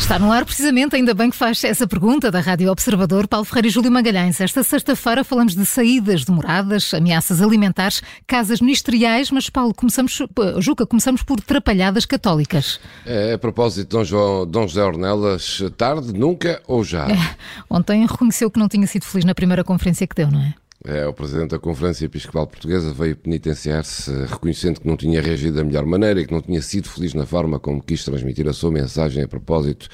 [0.00, 3.68] Está no ar precisamente, ainda bem que faz essa pergunta da Rádio Observador, Paulo Ferreira
[3.68, 4.40] e Júlio Magalhães.
[4.40, 10.18] Esta sexta-feira falamos de saídas demoradas, ameaças alimentares, casas ministeriais, mas Paulo, começamos,
[10.58, 12.80] Juca, começamos por trapalhadas católicas.
[13.06, 17.06] É, a propósito de Dom, João, Dom José Ornelas, tarde, nunca ou já?
[17.06, 17.36] É,
[17.70, 20.54] ontem reconheceu que não tinha sido feliz na primeira conferência que deu, não é?
[20.82, 25.64] É, o Presidente da Conferência Episcopal Portuguesa veio penitenciar-se, reconhecendo que não tinha reagido da
[25.64, 28.70] melhor maneira e que não tinha sido feliz na forma como quis transmitir a sua
[28.70, 29.88] mensagem a propósito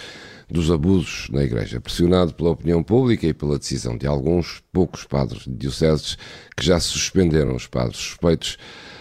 [0.48, 5.42] dos abusos na Igreja, pressionado pela opinião pública e pela decisão de alguns poucos padres
[5.42, 6.16] de dioceses
[6.56, 8.56] que já suspenderam os padres suspeitos.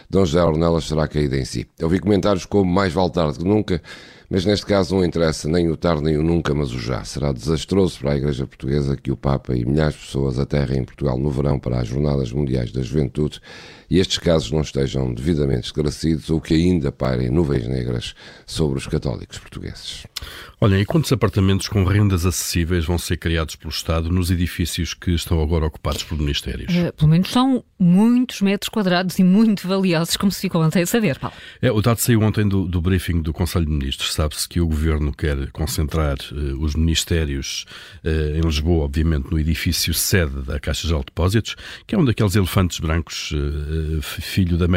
[0.10, 1.68] Dom José Ornelas será caído em si.
[1.80, 3.82] Eu vi comentários como mais vale tarde que nunca,
[4.30, 7.04] mas neste caso não interessa nem o tarde nem o nunca, mas o já.
[7.04, 10.84] Será desastroso para a Igreja Portuguesa que o Papa e milhares de pessoas aterrem em
[10.84, 13.40] Portugal no verão para as Jornadas Mundiais da Juventude
[13.90, 18.88] e estes casos não estejam devidamente esclarecidos ou que ainda pairem nuvens negras sobre os
[18.88, 20.06] católicos portugueses.
[20.60, 25.12] Olha, e quantos apartamentos com rendas acessíveis vão ser criados pelo Estado nos edifícios que
[25.12, 26.74] estão agora ocupados por ministérios?
[26.74, 30.86] É, pelo menos são muitos metros quadrados e muito valiosos, como se ficou ontem a
[30.86, 31.36] saber, Paulo.
[31.62, 34.14] É, o dado saiu ontem do, do briefing do Conselho de Ministros.
[34.14, 37.66] Sabe-se que o Governo quer concentrar uh, os ministérios
[38.04, 42.36] uh, em Lisboa, obviamente, no edifício sede da Caixa de Depósitos, que é um daqueles
[42.36, 44.68] elefantes brancos uh, filho da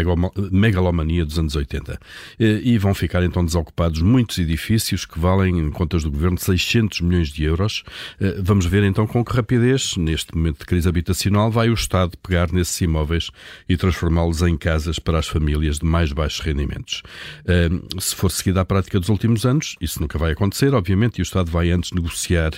[0.51, 1.99] megalomania dos anos 80.
[2.39, 7.29] E vão ficar então desocupados muitos edifícios que valem em contas do governo 600 milhões
[7.29, 7.83] de euros.
[8.21, 12.17] Eh, vamos ver então com que rapidez, neste momento de crise habitacional, vai o Estado
[12.19, 13.31] pegar nesses imóveis
[13.69, 17.03] e transformá-los em casas para as famílias de mais baixos rendimentos.
[17.47, 21.23] Eh, se for seguida a prática dos últimos anos, isso nunca vai acontecer, obviamente, e
[21.23, 22.53] o Estado vai antes negociar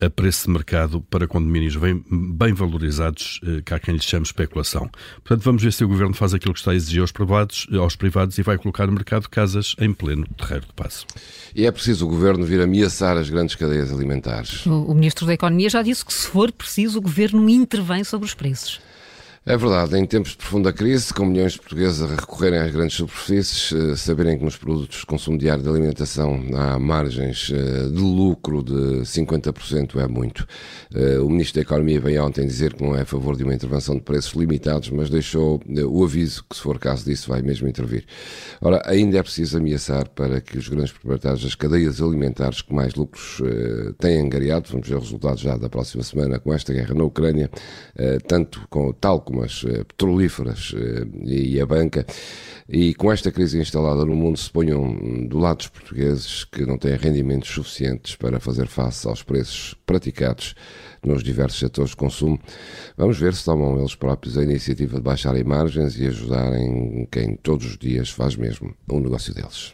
[0.00, 4.24] a preço de mercado para condomínios bem, bem valorizados, eh, que há quem lhes chame
[4.24, 4.90] especulação.
[5.24, 7.96] Portanto, vamos ver se o governo faz aquilo que está a exigir aos privados, aos
[7.96, 11.06] privados e vai colocar no mercado casas em pleno terreiro de passo.
[11.54, 14.64] E é preciso o governo vir ameaçar as grandes cadeias alimentares.
[14.64, 18.26] O, o Ministro da Economia já disse que, se for preciso, o governo intervém sobre
[18.26, 18.80] os preços.
[19.48, 22.96] É verdade, em tempos de profunda crise, com milhões de portugueses a recorrerem às grandes
[22.96, 28.00] superfícies, eh, saberem que nos produtos de consumo diário de alimentação há margens eh, de
[28.00, 30.44] lucro de 50% é muito.
[30.92, 33.54] Eh, o Ministro da Economia veio ontem dizer que não é a favor de uma
[33.54, 37.68] intervenção de preços limitados, mas deixou o aviso que, se for caso disso, vai mesmo
[37.68, 38.04] intervir.
[38.60, 42.96] Ora, ainda é preciso ameaçar para que os grandes proprietários das cadeias alimentares que mais
[42.96, 43.40] lucros
[44.00, 47.48] têm angariado, vamos ver os resultados já da próxima semana com esta guerra na Ucrânia,
[48.26, 52.06] tanto com tal como eh, petrolíferas eh, e a banca,
[52.68, 56.76] e com esta crise instalada no mundo se ponham do lado dos portugueses que não
[56.76, 60.54] têm rendimentos suficientes para fazer face aos preços praticados
[61.04, 62.38] nos diversos setores de consumo.
[62.96, 67.66] Vamos ver se tomam eles próprios a iniciativa de baixarem margens e ajudarem quem todos
[67.66, 69.72] os dias faz mesmo o negócio deles.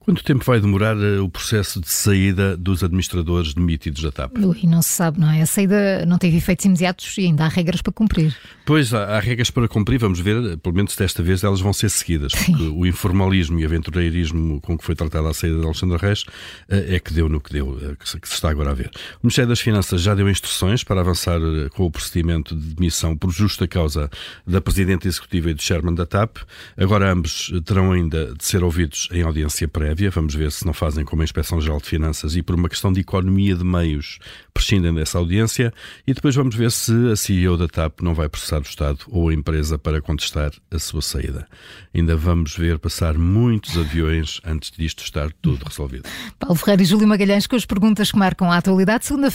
[0.00, 4.36] Quanto tempo vai demorar eh, o processo de saída dos administradores demitidos da TAP?
[4.60, 5.42] E não se sabe, não é?
[5.42, 8.36] A saída não teve efeitos imediatos e ainda há regras para cumprir.
[8.66, 11.88] Pois, há, há regras para cumprir, vamos ver, pelo menos desta vez elas vão ser
[11.88, 12.76] seguidas, porque Sim.
[12.76, 16.24] o informalismo e aventureirismo com que foi tratada a saída de Alexandre Reis
[16.68, 18.90] eh, é que deu no que deu, eh, que se está agora a ver.
[19.22, 21.38] O Ministério das Finanças já deu instruções para avançar
[21.74, 24.08] com o procedimento de demissão por justa causa
[24.46, 26.38] da Presidente Executiva e do Chairman da TAP.
[26.74, 31.04] Agora ambos terão ainda de ser ouvidos em audiência prévia, vamos ver se não fazem
[31.04, 34.18] como a Inspeção Geral de Finanças e por uma questão de economia de meios
[34.54, 35.70] prescindem dessa audiência
[36.06, 39.28] e depois vamos ver se a CEO da TAP não vai processar o Estado ou
[39.28, 41.46] a empresa para contestar a sua saída.
[41.94, 46.08] Ainda vamos ver passar muitos aviões antes disto estar tudo resolvido.
[46.38, 49.04] Paulo Ferreira e Júlio Magalhães com as perguntas que marcam a atualidade.